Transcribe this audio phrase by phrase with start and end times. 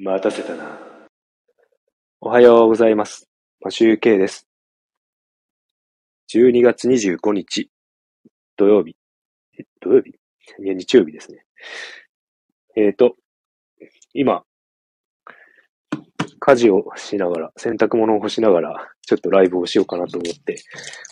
[0.00, 0.78] 待たせたな。
[2.20, 3.28] おはようございます。
[3.60, 4.46] マシューケイです。
[6.32, 7.68] 12月25日、
[8.56, 8.94] 土曜日。
[9.58, 10.10] え土曜日？
[10.10, 11.44] いや、日曜日ですね。
[12.76, 13.16] えーと、
[14.14, 14.44] 今、
[16.38, 20.62] 家事をしながら、洗濯物を干しながら、ちょっとライブをしようかなと思って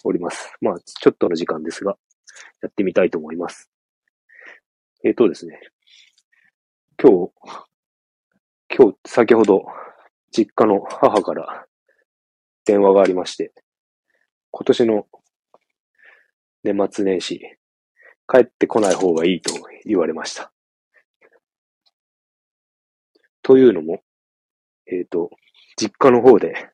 [0.04, 0.54] おります。
[0.60, 1.98] まあ、ちょっとの時間ですが、
[2.62, 3.68] やってみたいと思います。
[5.02, 5.58] えーとですね、
[7.02, 7.65] 今日、
[8.78, 9.64] 今日、先ほど、
[10.30, 11.64] 実家の母から
[12.66, 13.54] 電話がありまして、
[14.50, 15.06] 今年の
[16.62, 17.40] 年末年始、
[18.28, 19.50] 帰ってこない方がいいと
[19.86, 20.52] 言われました。
[23.42, 24.02] というのも、
[24.92, 25.30] えっ、と、
[25.78, 26.68] 実家の方で、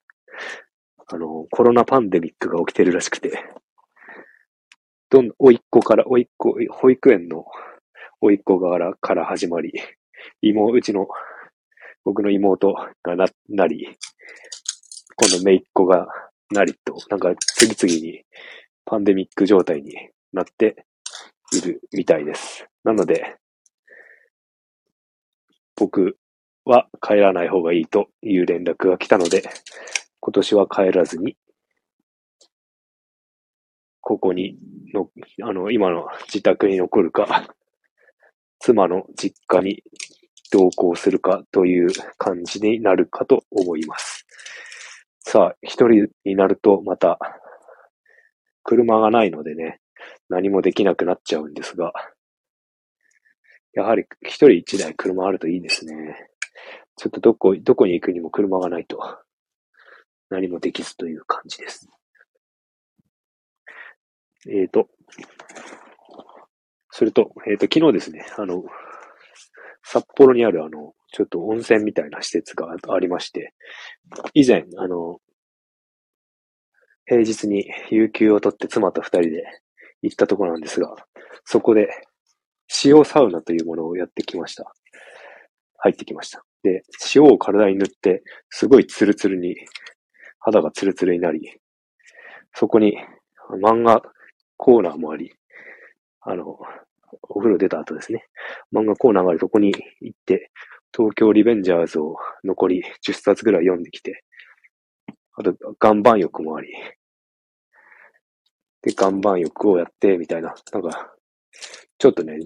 [1.07, 3.45] あの、コロナパンデミックが起きてるらしくて、
[5.09, 7.45] どん、おいっ子から、おいっ子、保育園の
[8.21, 9.73] おいっ子からから始まり、
[10.41, 11.07] 妹、うちの、
[12.05, 13.87] 僕の妹がな、なり、
[15.17, 16.07] 今度姪っ子が
[16.51, 18.25] なりと、なんか次々に
[18.85, 19.95] パンデミック状態に
[20.33, 20.85] なって
[21.53, 22.67] いるみたいです。
[22.85, 23.37] なので、
[25.77, 26.17] 僕
[26.65, 29.43] は帰らない方がいいという連絡が来たので、
[30.21, 31.37] 今年は帰らずに、
[34.01, 34.59] ここに
[34.93, 35.11] の、
[35.43, 37.49] あの、今の自宅に残るか、
[38.59, 39.83] 妻の実家に
[40.53, 44.27] 同行するかという感じになるかと思います。
[45.19, 47.19] さあ、一人になるとまた、
[48.63, 49.81] 車がないのでね、
[50.29, 51.93] 何もできなくなっちゃうんですが、
[53.73, 56.29] やはり一人一台車あるといいですね。
[56.97, 59.01] ちょっとどこ、どこに行くにも車がないと、
[60.29, 61.89] 何もできずという感じです。
[64.49, 64.89] えーと、
[66.91, 68.65] それと、えーと、昨日ですね、あの、
[69.83, 73.53] 札幌にあるあの、ちょっと温泉みたいな施設がありまして、
[74.35, 75.19] 以前、あの、
[77.05, 79.45] 平日に有給を取って妻と二人で
[80.03, 80.95] 行ったところなんですが、
[81.45, 81.89] そこで
[82.85, 84.73] 塩サウナというものをやってきました。
[85.79, 86.45] 入ってきました。
[86.63, 86.85] で、
[87.15, 89.57] 塩を体に塗って、すごいツルツルに、
[90.39, 91.61] 肌がツルツルになり、
[92.55, 92.97] そこに
[93.63, 94.03] 漫画
[94.57, 95.33] コーナーもあり、
[96.21, 96.59] あの、
[97.23, 98.25] お風呂出た後ですね、
[98.73, 100.51] 漫画コーナーがあるとこに行って、
[100.95, 104.25] 東京リベンジャーズを残り10冊ぐらい読んできて、
[105.35, 106.69] あと、岩盤浴もあり、
[108.83, 111.15] で、岩盤浴をやって、みたいな、なんか、
[111.99, 112.39] ちょっとね、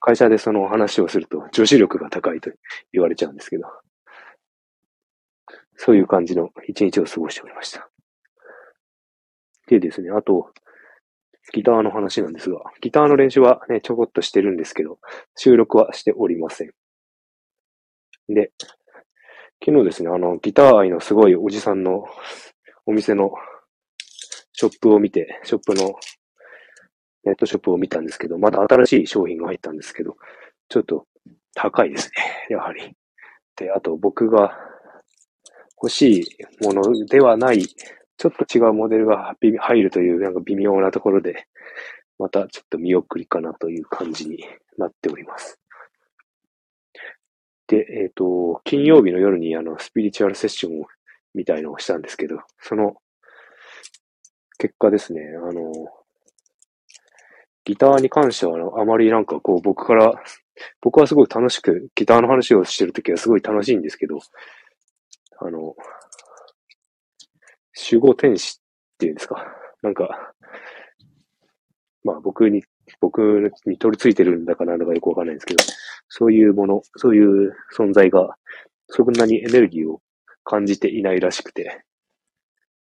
[0.00, 2.50] 会社でその話をすると女子力が高いと
[2.92, 3.64] 言われちゃうんですけど、
[5.76, 7.88] そういう感じの一日を過ごしておりました。
[9.66, 10.52] でですね、あと、
[11.52, 14.98] ギターの話なんですが、ギターの練習はね、ちょこっとしてるんですけど、
[15.36, 16.72] 収録はしておりません。
[18.28, 18.52] で、
[19.64, 22.04] 昨日ですね、あの、ギター愛のすごいおじさんの
[22.84, 23.30] お店の
[24.52, 25.94] ショップを見て、ショップの
[27.24, 30.16] ネットショップを見たんですけど、また新しい商品が入ったんですけど、
[30.68, 31.06] ちょっと
[31.54, 32.10] 高いです
[32.48, 32.96] ね、やはり。
[33.56, 34.56] で、あと僕が
[35.82, 36.24] 欲しい
[36.64, 37.66] ものではない、
[38.16, 41.46] ちょっと違うモデルが入るというなんか微妙なところで、
[42.18, 44.38] またちょっと見送りかなという感じに
[44.78, 45.60] なっております。
[47.66, 50.86] で、えっ、と、金曜日の夜にあの、スピリチュアルセッションを
[51.34, 52.94] みたいのをしたんですけど、その
[54.58, 55.72] 結果ですね、あの、
[57.64, 60.12] ギターに関しては、あまりなんかこう僕から、
[60.80, 64.18] 僕はすごい楽しくギターの話をしてるときはすごい楽しいんですけど、
[65.40, 65.74] あの、
[67.76, 69.44] 守護天使っていうんですか、
[69.82, 70.32] なんか、
[72.04, 72.64] まあ僕に、
[73.00, 73.20] 僕
[73.66, 75.64] に取り付いてるんだかなのかよくわかんないんですけど、
[76.08, 78.36] そういうもの、そういう存在が、
[78.88, 80.00] そんなにエネルギーを
[80.44, 81.82] 感じていないらしくて、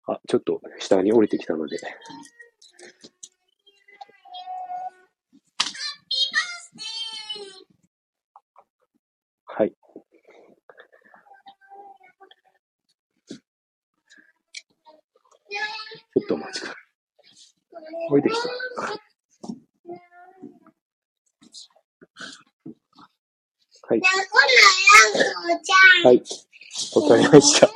[0.06, 1.78] あ、ちょっと下に降りてきたので、
[9.46, 9.70] はい。
[9.70, 16.84] ちょっとお待ちください。
[18.10, 18.48] 降りてきた。
[23.86, 24.00] はい。
[26.04, 26.22] はい。
[26.96, 27.68] わかりました。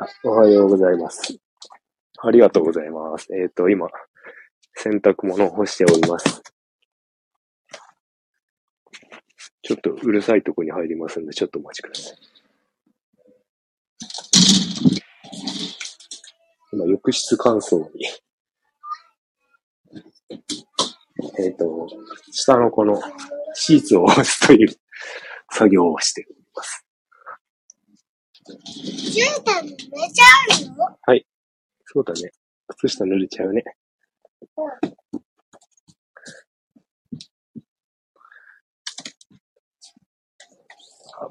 [0.00, 1.36] あおはようございます。
[2.20, 3.28] ありがとうございます。
[3.34, 3.88] えっ、と、今、
[4.74, 6.47] 洗濯物を干しております。
[9.68, 12.18] ちょっとうるさいとこに入りますんで、ちょっとお待ちください。
[16.72, 18.06] 今、浴室乾燥に
[21.38, 21.86] えっ、と、
[22.32, 22.98] 下のこの
[23.52, 24.68] シーツを押すという
[25.52, 26.24] 作業をしてい
[26.54, 26.86] ます。
[29.12, 30.24] じゅうたん濡れちゃ
[30.64, 30.86] うの？
[31.84, 32.30] そうだね。
[32.68, 33.64] 靴下濡れちゃうね。
[34.56, 34.62] あ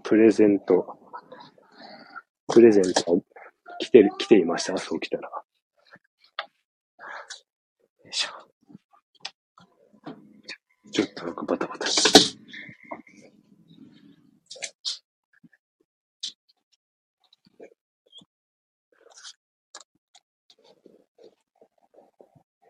[0.03, 0.99] プレゼント、
[2.47, 3.21] プレゼントが
[3.79, 4.77] 来てる、来ていました。
[4.77, 5.29] そう来たら。
[5.29, 5.43] よ
[8.09, 8.29] いしょ。
[10.91, 12.19] ちょちょっとなんかバタバタして。
[12.19, 12.25] よ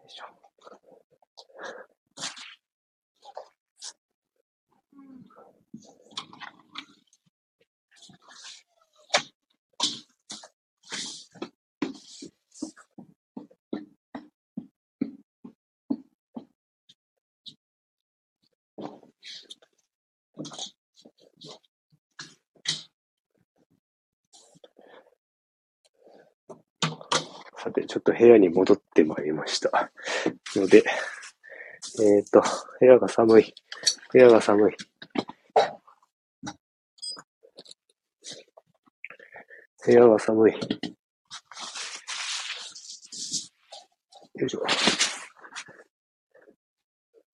[0.05, 0.25] いしょ
[28.07, 29.92] と部屋に戻ってまいりました。
[30.56, 30.77] ので、
[32.00, 32.42] えっ、と、
[32.80, 33.54] 部屋が寒い。
[34.13, 34.75] 部屋が寒い。
[39.86, 40.54] 部屋が寒い。
[40.54, 40.59] よ
[44.45, 44.63] いしょ。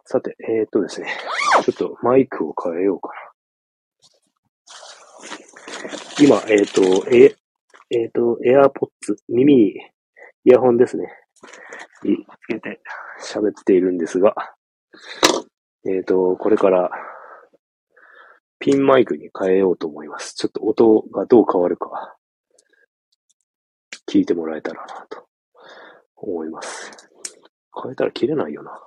[0.06, 1.16] さて、えっ、とですね。
[1.64, 3.16] ちょっとマイクを変えようかな。
[6.20, 6.82] 今、えっ、と、
[7.12, 7.36] え、
[7.92, 9.93] えっ、と、AirPods、耳に
[10.46, 11.08] イヤホンですね。
[12.04, 12.82] につけて
[13.22, 14.36] 喋っているんですが、
[15.86, 16.92] えっ、と、これから
[18.60, 20.36] ピンマイクに変えようと思います。
[20.36, 22.18] ちょっと音がどう変わるか
[24.10, 25.28] 聞いてもらえたらなと
[26.16, 26.92] 思います。
[27.82, 28.82] 変えたら切れないよな。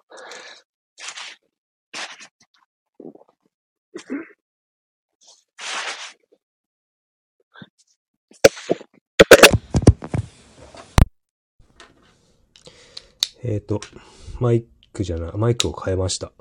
[13.48, 13.78] えっ、と、
[14.40, 16.32] マイクじゃない、マイクを変えました。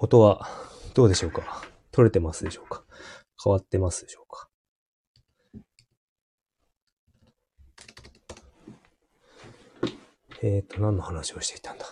[0.00, 0.48] 音は
[0.94, 1.62] どうでしょうか？
[1.92, 2.82] 取れてますでしょうか？
[3.42, 4.48] 変わってますでしょうか？
[10.42, 11.86] えっ、と、何の話をしていたんだ？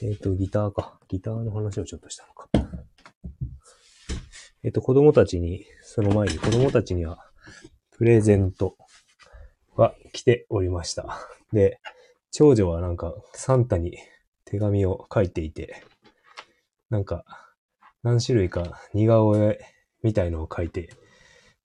[0.00, 0.98] えっ、と、ギターか。
[1.08, 2.48] ギターの話をちょっとしたのか。
[4.62, 7.18] えっ、と、子供たちに、その前に子供たちには、
[7.90, 8.78] プレゼント
[9.76, 11.06] が来ておりました。
[11.52, 11.80] で、
[12.32, 13.98] 長女はなんかサンタに
[14.44, 15.82] 手紙を書いていて、
[16.90, 17.24] なんか
[18.02, 19.58] 何種類か似顔絵
[20.02, 20.90] みたいのを書いて、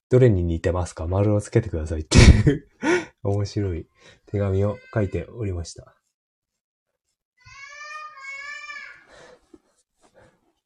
[0.10, 1.08] どれに似てますか？
[1.08, 2.68] 丸をつけてくださいっていう
[3.24, 3.88] 面白い
[4.26, 5.96] 手紙を書いておりました。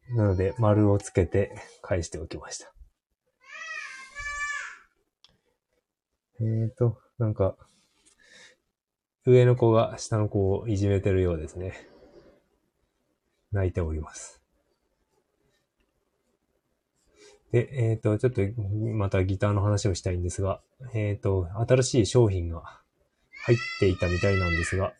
[0.09, 1.51] なので、丸をつけて
[1.81, 2.71] 返しておきました。
[6.39, 7.55] えーと、なんか、
[9.25, 11.87] 上の子が下の子をいじめてるようですね。
[13.51, 14.41] 泣いております。
[17.51, 20.59] で、えっ、と、ちょっとまたギターの話をしたいんですが、
[20.93, 22.81] えっ、と、新しい商品が
[23.45, 24.93] 入っていたみたいなんですが、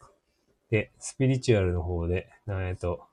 [0.70, 3.04] で、スピリチュアルの方で、えっ、と、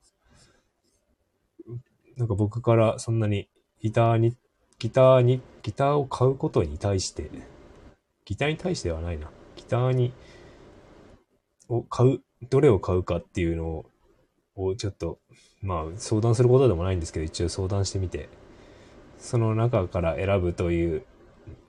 [2.16, 3.48] なんか僕からそんなに
[3.80, 4.36] ギターに、
[4.78, 7.28] ギターに、ギターを買うことに対して、
[8.24, 9.30] ギターに対してはないな。
[9.56, 10.12] ギターに、
[11.68, 13.86] を買う、どれを買うかっていうのを、
[14.54, 15.18] をちょっと、
[15.62, 18.28] まあ相談することでもないんですけど、一応相談してみて、
[19.18, 21.04] その中から選ぶという、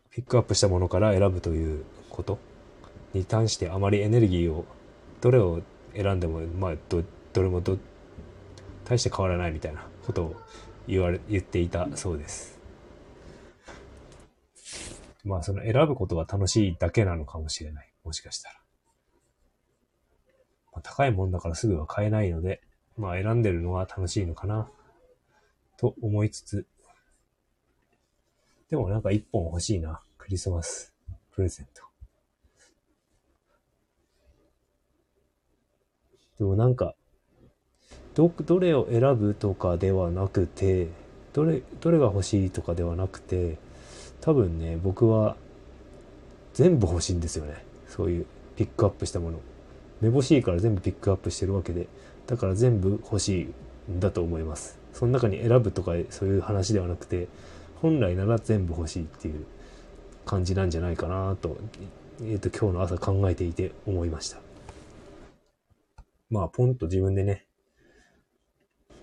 [0.09, 2.37] ピックアップしたものから選ぶということ
[3.13, 4.65] に対してあまりエネルギーを、
[5.21, 5.61] どれを
[5.95, 7.77] 選んでも、まあ、ど、どれもど、
[8.85, 10.35] 大して変わらないみたいなことを
[10.87, 12.59] 言われ、言っていたそうです。
[15.23, 17.93] まあその選ぶことが楽しいだけなのかもしれない。
[18.03, 18.55] もしかしたら。
[20.73, 22.61] まあ、高いもんだからすぐは買えないので、
[22.97, 24.69] まあ選んでるのは楽しいのかな。
[25.77, 26.67] と思いつつ。
[28.69, 30.01] でもなんか一本欲しいな。
[30.17, 30.93] クリスマス
[31.31, 31.83] プレゼント。
[36.39, 36.95] でもなんか、
[38.15, 40.87] ど、どれを選ぶとかではなくて、
[41.33, 43.57] どれ、どれが欲しいとかではなくて、
[44.23, 45.35] 多分ね、僕は
[46.53, 47.65] 全部欲しいんですよね。
[47.89, 48.25] そういう
[48.55, 49.39] ピックアップしたもの。
[49.99, 51.87] めぼしいから全部ピックアップしてるわけで、
[52.25, 53.51] だから全部欲し
[53.89, 54.79] いんだと思います。
[54.93, 57.27] その中に選ぶとかそういう話ではなくて、
[57.81, 59.45] 本来なら全部欲しいっていう
[60.25, 61.57] 感じなんじゃないかなと、
[62.21, 64.37] えっ、と、今日の朝考えていて思いました。
[66.29, 67.45] まあ、ポンと自分でね、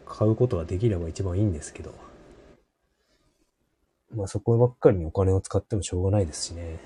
[0.07, 1.93] 買うことができれば一番いいんですけど、
[4.15, 6.79] まあそこばっかりにお金を使ってもしょうがないですしね。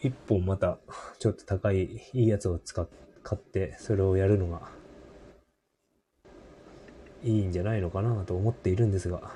[0.00, 0.78] 一本また、
[1.18, 2.86] ちょっと高い、いいやつを使っ、
[3.22, 4.70] 買って、それをやるのが、
[7.24, 9.32] いいんじゃないのかなと思っているんですが、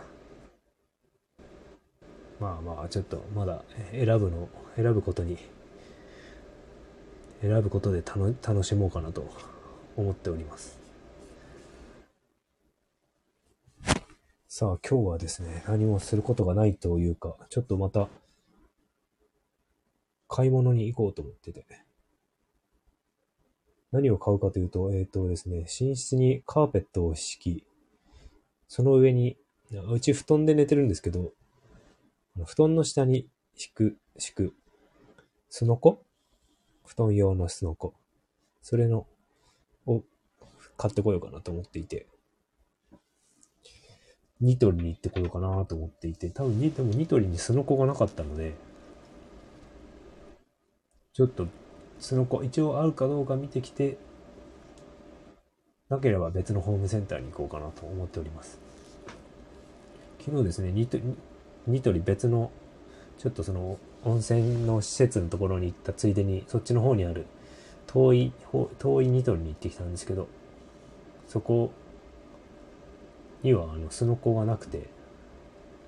[2.39, 5.37] まあまあ、ちょっとまだ選ぶの、選ぶことに、
[7.41, 9.29] 選ぶことで楽楽しもうかなと
[9.97, 10.82] 思っております。
[14.55, 18.11] さあ、今日はですね、何もすることがないというか、ちょっとまた、
[20.29, 21.65] 買い物に行こうと思ってて。
[23.93, 27.67] 何を買うかというと、えっ、とですね、寝室にカーペットを敷き、
[28.69, 29.39] その上に、
[29.91, 31.33] うち布団で寝てるんですけど、
[32.45, 34.55] 布団の下に敷く、敷く、
[35.49, 36.05] すのこ
[36.85, 37.95] 布団用のすのこ。
[38.61, 39.07] それの、
[39.87, 40.03] を
[40.77, 42.07] 買ってこようかなと思っていて、
[44.43, 48.55] ニトリに行ってこようかなと思っていて、多分に、でもニトリにスノコがなかったので、
[51.13, 51.47] ちょっと、
[52.01, 53.99] スノコ、一応あるかどうか見てきて、
[55.89, 58.59] なければ別のホームセンターに行こうかなと思っております。
[60.19, 61.05] 昨日ですね、ニトリ、
[61.69, 62.51] ニトリ別の、
[63.19, 67.27] ちょっとその、温泉の施設のところに行ったついでに、そっちの方にある、
[67.87, 68.33] 遠い、
[68.81, 70.27] 遠いニトリに行ってきたんですけど、
[71.29, 71.71] そこ
[73.43, 74.89] には、あの、スノコがなくて、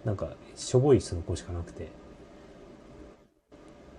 [0.05, 1.89] なんか、しょぼいスノコしかなくて、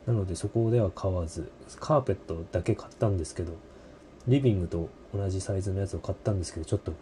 [0.06, 3.54] なのでそこでは買わず、カーペットだけ買ったんですけど、
[4.28, 6.94] リビングと同じサイズのやつを買ったんですけど、ちょっと、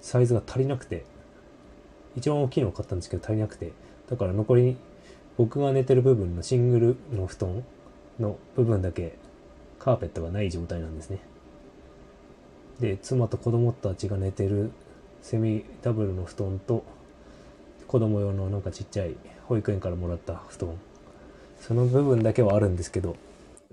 [0.00, 1.04] サイズが足りなくて、
[2.16, 3.72] 一番大きいのを買ったんですけど足りなくて、
[4.08, 4.76] だから残り、
[5.36, 7.64] 僕が寝てる部分のシングルの布団
[8.18, 9.16] の部分だけ、
[9.78, 11.20] カーペットがない状態なんですね。
[12.80, 14.70] で、妻と子供たちが寝てる
[15.22, 16.84] セミダブルの布団と、
[17.86, 20.78] 子供用のなんかちっちゃい保育園からもらった布団。
[21.58, 23.16] その部分だけはあるんですけど、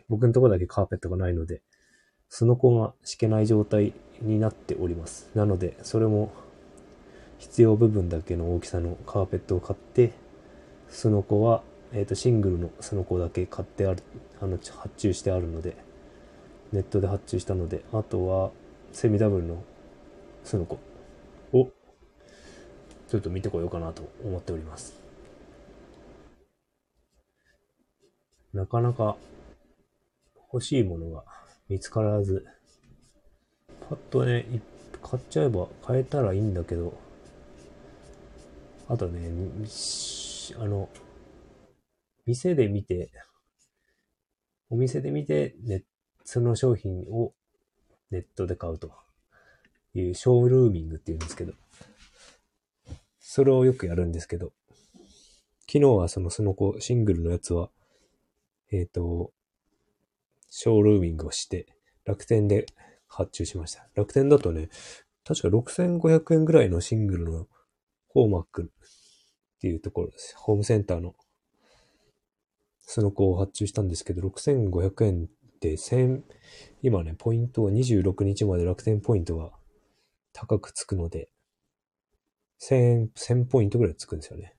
[0.10, 1.62] 僕のとこだけカーペットがないので、
[2.30, 5.30] その子が敷けない状態になっております。
[5.36, 6.32] なので、それも
[7.38, 10.14] 必要部分だけの大きさのカーペットを買って、
[10.90, 11.62] その子は、
[11.94, 14.04] えっ、と、シングルのその子だけ買ってある、
[14.42, 15.76] あの、発注してあるので、
[16.72, 18.52] ネットで発注したので、あとは、
[18.92, 19.64] セミダブルの
[20.44, 20.80] その子、
[23.10, 24.94] ちょっと見てこようかなと思っております。
[28.54, 29.18] なかなか
[30.52, 31.24] 欲しいものが
[31.70, 32.46] 見つからず、
[33.90, 34.46] パッとね、
[35.02, 36.98] 買っちゃえば買えたらいいんだけど、
[38.90, 39.30] あとね、
[40.60, 40.90] あの、
[42.26, 43.10] 店で見て、
[44.70, 45.84] お店で見て、ね、
[46.24, 47.34] その商品を
[48.12, 48.92] ネットで買うと
[49.94, 51.54] いうショールーミングって言うんですけど、
[53.38, 54.52] それをよくやるんですけど、
[55.72, 57.70] 昨日はそのその子シングルのやつは、
[58.72, 59.32] えっ、と、
[60.50, 61.68] ショールーミングをして、
[62.04, 62.66] 楽天で
[63.08, 63.88] 発注しました。
[63.94, 64.70] 楽天だとね、
[65.24, 67.46] 確か6500円ぐらいのシングルの
[68.10, 70.34] ホーマックっていうところです。
[70.36, 71.14] ホームセンターの
[72.80, 76.24] その子を発注したんですけど、6500円って1000、
[76.82, 79.52] 今ね、ポイントは26日まで楽天ポイントが
[80.34, 81.30] 高くつくので、
[82.60, 84.56] 1000円、1000ポイントぐらいつくんですよね。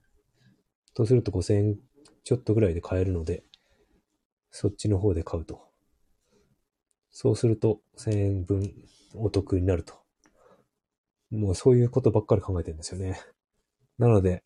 [0.94, 1.76] とすると5000円
[2.24, 3.44] ちょっとぐらいで買えるので、
[4.50, 5.68] そっちの方で買うと。
[7.10, 8.72] そうすると1000円分
[9.14, 9.94] お得になると。
[11.30, 13.20] もうそういうことばっかり考えてるんですよね。
[13.98, 14.42] なので、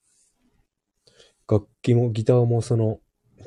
[1.49, 3.00] 楽器もギターもその、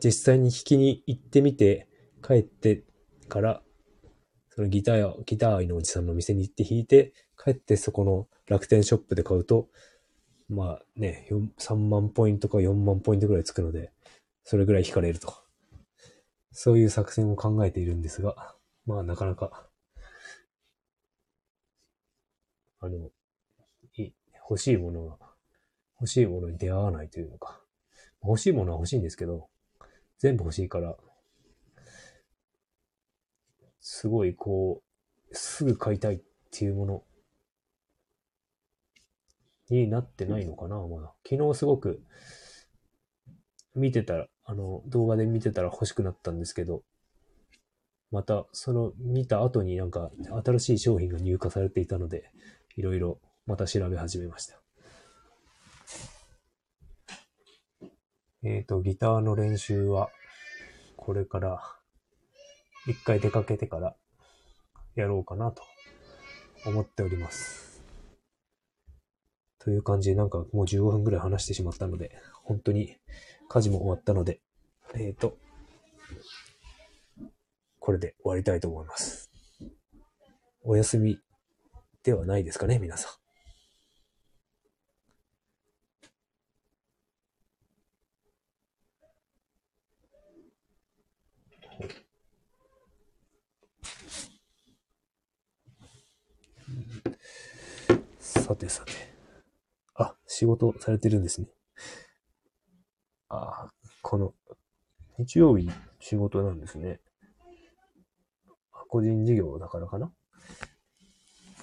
[0.03, 1.87] 実際に弾きに行ってみて、
[2.21, 2.83] 帰って
[3.27, 3.61] から、
[4.49, 9.69] そのギターや、ギター愛のおじさんの店に行って弾いて、帰ってそこの楽天ショップで買うと、
[10.47, 13.91] まあね、3万ポイントか4万ポイントぐらいつくので、
[14.43, 15.33] それぐらい引かれると。
[16.51, 19.67] そういう作戦を考えているんですが、まあなかなか、
[22.79, 23.09] あの、
[23.97, 24.11] い
[24.49, 25.17] 欲しいものが、
[25.99, 27.59] 欲しいものに出会わないというのか。
[28.23, 29.49] 欲しいものは欲しいんですけど、
[30.19, 30.95] 全部欲しいから、
[33.81, 34.81] すごいこ
[35.31, 36.21] う、すぐ買いたいっ
[36.51, 37.03] ていうもの
[39.69, 41.13] になってないのかな、まだ。
[41.27, 42.01] 昨日すごく
[43.75, 46.83] 見てたら、あの、動画で見てたら欲しくなったんですけど、
[48.11, 50.11] また、その見た後になんか
[50.45, 52.31] 新しい商品が入荷されていたので、
[52.77, 54.59] いろいろまた調べ始めました。
[58.43, 60.09] えっ、と、ギターの練習は、
[60.97, 61.61] これから、
[62.87, 63.95] 一回出かけてから
[64.95, 65.63] やろうかなと
[66.65, 67.54] 思っております。
[69.65, 72.11] という感じで、なんかもう15分ぐらい話してしまったので、
[72.43, 72.97] 本当に
[73.49, 74.39] 家事も終わったので、
[74.93, 75.39] えっ、と、
[77.79, 79.31] これで終わりたいと思います。
[80.63, 81.17] お休み
[82.03, 83.11] ではないですかね、皆さん。
[98.19, 99.14] さてさて。
[99.95, 101.47] あ、仕事されてるんですね。
[103.29, 103.71] あ
[104.01, 104.33] この、
[105.17, 106.99] 日曜日仕事なんですね。
[108.89, 110.11] 個人事業だからかな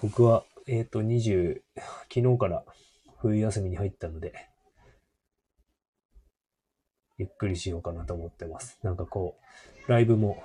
[0.02, 1.60] 僕は、えっ、と、20、
[2.12, 2.64] 昨日から
[3.18, 4.32] 冬休みに入ったので、
[7.18, 8.78] ゆっくりしようかなと思ってます。
[8.82, 9.38] なんかこ
[9.86, 10.42] う、ライブも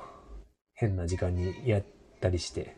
[0.74, 1.84] 変な時間にやっ
[2.20, 2.78] たりして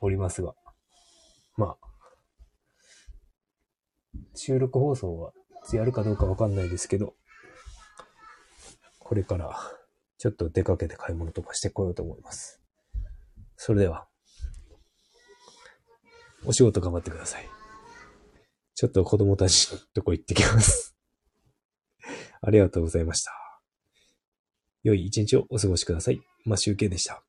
[0.00, 0.54] おりますが、
[1.56, 1.89] まあ、
[4.34, 5.32] 収録放送は
[5.72, 7.14] やるかどうかわかんないですけど、
[8.98, 9.56] これから
[10.18, 12.60] ちょっと出かけて買い物とかしてこようと思います。
[13.56, 14.06] それでは、
[16.44, 17.48] お仕事頑張ってください。
[18.74, 20.96] ちょっと子供たちのとこ行ってきます。
[22.40, 23.32] ありがとうございました。
[24.82, 26.20] 良い一日をお過ごしください。
[26.46, 27.22] マシュウケでした。